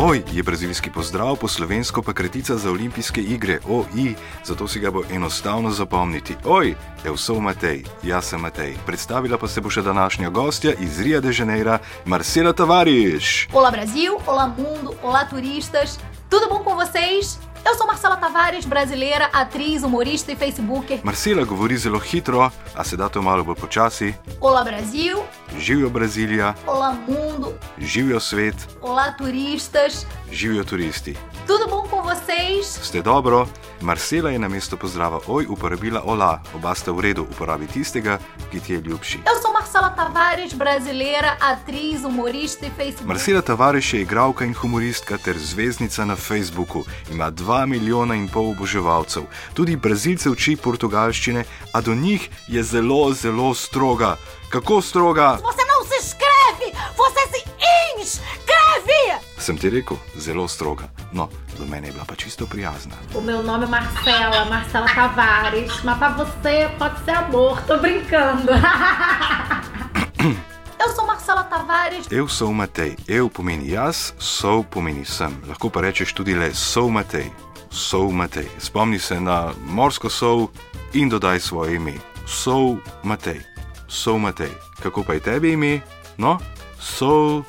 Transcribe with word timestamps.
Oj, 0.00 0.22
je 0.32 0.42
brazilski 0.42 0.90
pozdrav, 0.90 1.36
po 1.36 1.48
slovensko 1.48 2.02
pa 2.02 2.12
kratica 2.12 2.56
za 2.56 2.70
olimpijske 2.70 3.20
igre, 3.20 3.58
OI, 3.68 4.14
zato 4.44 4.68
si 4.68 4.80
ga 4.80 4.90
bo 4.90 5.02
enostavno 5.12 5.70
zapomniti. 5.70 6.36
Oj, 6.44 6.74
je 7.04 7.12
vso 7.12 7.40
Matej, 7.40 7.84
jaz 8.02 8.24
sem 8.24 8.40
Matej. 8.40 8.74
Predstavila 8.86 9.38
pa 9.38 9.48
se 9.48 9.60
bo 9.60 9.70
še 9.70 9.82
današnja 9.82 10.30
gostja 10.30 10.72
iz 10.80 11.00
Rio 11.00 11.20
de 11.20 11.32
Janeiro, 11.38 11.78
Marcela 12.04 12.52
Tavares. 12.52 13.46
Olá 13.52 13.70
Brasil, 13.70 14.16
olá 14.26 14.48
mundo, 14.48 14.96
olá 15.02 15.28
turistas, 15.28 16.00
tudo 16.30 16.48
bom 16.48 16.64
com 16.64 16.74
vocês? 16.74 17.51
Eu 17.64 17.76
sou 17.76 17.86
Marcela 17.86 18.16
Tavares, 18.16 18.64
brasileira, 18.64 19.26
atriz, 19.32 19.82
humorista 19.84 20.32
e 20.32 20.36
facebooker. 20.36 21.00
Marcela 21.04 21.44
govori 21.44 21.76
zelo 21.76 21.98
hitro, 21.98 22.50
a 22.74 22.84
se 22.84 22.96
da 22.96 23.08
to 23.08 23.22
malo 23.22 23.44
bolj 23.44 23.56
počasi. 23.60 24.14
Olá 24.40 24.64
Brasil, 24.64 25.22
Živijo 25.58 25.90
Brazilija, 25.90 26.54
olá 26.66 26.92
mundo, 26.92 27.54
živijo 27.78 28.20
svet, 28.20 28.56
olá 28.80 29.12
turistas, 29.12 30.06
živijo 30.30 30.64
turisti. 30.64 31.16
tudo 31.46 31.68
bom 31.68 31.86
com 31.88 32.02
vocês? 32.02 32.66
Ste 32.82 33.02
dobro? 33.02 33.48
Marcela 33.80 34.30
je 34.32 34.38
na 34.38 34.48
mesto 34.48 34.76
pozdrava 34.76 35.20
oj 35.28 35.46
uporabila 35.48 36.02
ola, 36.04 36.40
oba 36.54 36.74
sta 36.74 36.92
v 36.92 37.00
redu, 37.00 37.22
uporabi 37.22 37.66
tistega, 37.66 38.18
ki 38.50 38.60
ti 38.60 38.72
je 38.72 38.80
ljubši. 38.80 39.20
Eu 39.26 39.40
sou 39.42 39.51
Marcela 39.72 39.88
Tavares, 39.88 40.52
brasileira, 40.52 41.38
atriz, 41.40 42.04
humorista 42.04 42.66
e 42.66 42.70
facebooker. 42.70 43.06
Marcela 43.06 43.40
Tavares 43.40 43.84
je 43.84 44.02
igralka 44.02 44.44
in 44.44 44.52
humoristka 44.52 45.16
ter 45.16 45.38
zvezdnica 45.38 46.04
na 46.04 46.14
Facebooku. 46.14 46.84
Ima 47.10 47.30
2 47.30 47.66
milijona 47.66 48.14
in 48.14 48.28
pol 48.28 48.50
oboževalcev. 48.50 49.22
Tudi 49.54 49.76
Brazilce 49.76 50.28
uči 50.28 50.56
portugalščine, 50.56 51.44
a 51.72 51.80
do 51.80 51.94
njih 51.94 52.28
je 52.48 52.62
zelo, 52.62 53.14
zelo 53.14 53.54
stroga. 53.54 54.16
Kako 54.50 54.82
stroga? 54.82 55.38
Você 55.40 55.64
não 55.64 55.86
se 55.88 55.96
inscreve! 56.04 56.76
Você 56.96 57.20
se 57.32 57.40
inscreve! 57.98 59.20
Sem 59.38 59.56
ti 59.56 59.70
rekel, 59.70 59.96
zelo 60.18 60.48
stroga. 60.48 60.84
No, 61.12 61.28
do 61.58 61.66
mene 61.66 61.88
je 61.88 61.92
bila 61.92 62.04
pa 62.04 62.14
čisto 62.14 62.46
prijazna. 62.46 62.94
O 63.14 63.20
meu 63.20 63.42
nome 63.42 63.64
é 63.64 63.68
Marcela, 63.68 64.44
Marcela 64.44 64.86
Tavares, 64.94 65.82
mas 65.82 65.98
pra 65.98 66.08
você 66.08 66.70
pode 66.78 67.04
ser 67.04 67.10
amor, 67.10 67.62
tô 67.62 67.78
brincando. 67.78 68.52
Marcela 71.42 71.44
Tavares, 71.44 72.06
Eu 72.10 72.28
sou 72.28 72.52
Matej, 72.52 72.96
eu 73.08 73.28
pomeni 73.28 73.70
jaz, 73.70 74.14
sou 74.18 74.64
pomeni 74.64 75.04
sem. 75.04 75.30
Lahko 75.46 75.70
pa 75.70 75.80
rečeš 75.80 76.12
tudi 76.12 76.34
le 76.34 76.54
sou 76.54 76.90
Matej, 76.90 77.32
sou 77.70 78.12
Matej. 78.12 78.48
Spomni 78.58 78.98
se 78.98 79.18
na 79.20 79.52
morsko 79.66 80.10
sol 80.10 80.50
in 80.94 81.08
dodaj 81.08 81.40
svoje 81.40 81.76
ime. 81.76 81.94
Sou 82.26 82.80
Matej, 83.02 83.40
sou 83.88 84.18
Matej. 84.18 84.52
Kako 84.82 85.02
pa 85.02 85.14
je 85.14 85.20
tebi 85.20 85.52
ime? 85.52 85.82
No, 86.18 86.38
sou. 86.78 87.44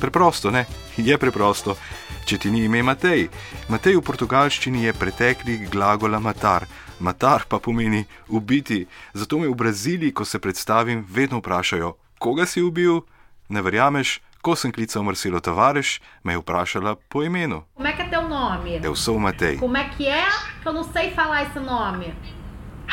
Preprosto, 0.00 0.50
ne? 0.50 0.66
Je 0.96 1.18
preprosto. 1.18 1.76
Če 2.24 2.38
ti 2.38 2.50
ni 2.50 2.64
ime 2.64 2.82
Matej. 2.82 3.28
Matej 3.68 3.96
v 3.96 4.02
portugalščini 4.02 4.84
je 4.84 4.92
pretekli 4.92 5.66
glagola 5.70 6.18
matar. 6.18 6.66
Matar 7.00 7.46
pa 7.48 7.58
pomeni 7.58 8.04
ubiti. 8.28 8.86
Zato 9.14 9.38
me 9.38 9.48
v 9.48 9.54
Braziliji, 9.54 10.12
ko 10.12 10.24
se 10.24 10.38
predstavim, 10.38 11.04
vedno 11.08 11.38
vprašajo, 11.40 12.09
koga 12.20 12.46
si 12.46 12.60
ubil? 12.60 13.00
Ne 13.48 13.62
verjameš, 13.64 14.20
ko 14.44 14.52
sem 14.52 14.72
klical 14.72 15.02
Marcelo 15.02 15.40
Tavares, 15.40 15.98
me 16.22 16.36
je 16.36 16.38
vprašala 16.38 16.94
po 17.08 17.24
imenu. 17.24 17.64
Como 17.74 17.88
é 17.88 17.92
que 17.92 18.02
é 18.02 18.08
teu 18.08 18.28
nome? 18.28 18.80
Eu 18.84 18.94
sou 18.94 19.18
Matej. 19.18 19.56
Como 19.56 19.76
é 19.76 19.88
que 19.88 20.06
é? 20.06 20.28
Que 20.62 20.68
eu 20.68 20.72
não 20.72 20.84
sei 20.84 21.10
falar 21.10 21.48
esse 21.48 21.58
nome. 21.58 22.14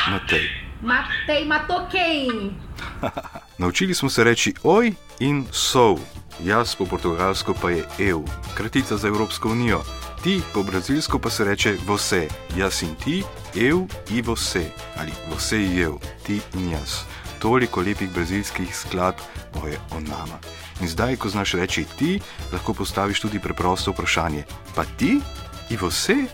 Matej. 0.08 0.48
Matei, 0.80 1.44
matou 1.44 1.86
quem? 1.86 2.56
Naučili 3.58 3.94
smo 3.94 4.08
se 4.10 4.24
reči 4.24 4.54
oj 4.62 4.94
in 5.20 5.46
sou. 5.52 5.98
Jaz 6.44 6.74
po 6.76 6.86
portugalsko 6.86 7.54
pa 7.54 7.70
je 7.70 7.84
eu, 7.98 8.24
kratica 8.54 8.96
za 8.96 9.08
Evropsko 9.08 9.48
unijo. 9.48 9.82
Ti 10.22 10.40
po 10.54 10.62
brazilsko 10.62 11.18
pa 11.18 11.30
se 11.30 11.44
reče 11.44 11.76
você. 11.86 12.28
Jaz 12.56 12.82
in 12.82 12.94
ti, 12.94 13.24
eu 13.54 13.86
in 14.10 14.22
você. 14.22 14.72
Ali 14.96 15.12
você 15.30 15.58
in 15.58 15.78
eu, 15.78 16.00
ti 16.24 16.40
in 16.54 16.70
jaz. 16.70 17.04
Toliko 17.38 17.80
lepih 17.80 18.10
brazilskih 18.10 18.76
skladb 18.76 19.18
poje 19.52 19.78
o 19.90 20.00
nama. 20.00 20.38
In 20.80 20.88
zdaj, 20.88 21.16
ko 21.16 21.28
znaš 21.28 21.54
reči 21.54 21.84
ti, 21.98 22.20
lahko 22.52 22.74
postaviš 22.74 23.20
tudi 23.20 23.38
preprosto 23.38 23.90
vprašanje. 23.90 24.44
Pa 24.74 24.84
ti 24.84 25.20
in 25.70 25.78
você? 25.78 26.26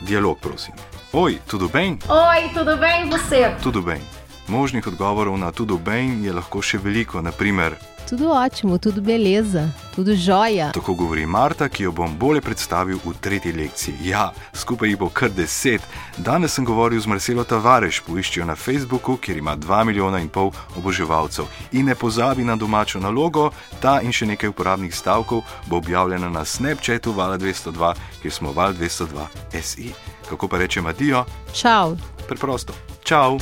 Dialog, 0.00 0.38
prosim. 0.40 0.74
Oj, 1.12 1.38
tudo 1.46 1.68
bem? 1.68 1.98
Oi, 2.08 2.50
tudo 2.54 2.76
bem 2.76 3.06
e 3.06 3.10
você? 3.10 3.54
Tudo 3.62 3.82
bem. 3.82 4.17
Možnih 4.48 4.86
odgovorov 4.86 5.38
na 5.38 5.52
tudo 5.52 5.76
bem 5.78 6.24
je 6.24 6.32
lahko 6.32 6.62
še 6.62 6.78
veliko, 6.78 7.22
naprimer, 7.22 7.76
Tudo 8.08 8.32
ótimo, 8.32 8.78
tudo 8.78 9.00
beleza, 9.00 9.68
tudo 9.94 10.12
jóia. 10.12 10.72
tako 10.72 10.94
govori 10.94 11.26
Marta, 11.26 11.68
ki 11.68 11.82
jo 11.82 11.92
bom 11.92 12.16
bolje 12.18 12.40
predstavil 12.40 12.98
v 13.04 13.12
tretji 13.20 13.52
lekciji. 13.52 13.94
Ja, 14.02 14.32
skupaj 14.52 14.88
jih 14.88 14.98
bo 14.98 15.10
kar 15.12 15.28
deset. 15.30 15.82
Danes 16.16 16.52
sem 16.52 16.64
govoril 16.64 17.00
z 17.00 17.06
Marcelo 17.06 17.44
Tavares, 17.44 18.00
poiščijo 18.00 18.46
na 18.46 18.56
Facebooku, 18.56 19.16
kjer 19.16 19.36
ima 19.36 19.56
2 19.56 19.84
milijona 19.84 20.18
in 20.24 20.28
pol 20.28 20.50
oboževalcev. 20.76 21.44
In 21.72 21.84
ne 21.86 21.94
pozabi 21.94 22.44
na 22.44 22.56
domačo 22.56 22.98
nalogo, 22.98 23.50
ta 23.80 24.00
in 24.00 24.12
še 24.12 24.26
nekaj 24.26 24.48
uporabnih 24.48 24.94
stavkov 24.94 25.44
bo 25.66 25.76
objavljena 25.76 26.30
na 26.30 26.44
Snapchatu 26.44 27.12
Vala 27.12 27.36
202, 27.38 27.94
kjer 28.22 28.32
smo 28.32 28.52
Val 28.52 28.72
202 28.72 29.28
SI. 29.62 29.92
Kako 30.30 30.48
pa 30.48 30.58
rečem 30.58 30.86
adijo? 30.86 31.26
Tchau. 31.52 31.98
Preprosto. 32.28 32.72
Čau! 33.04 33.36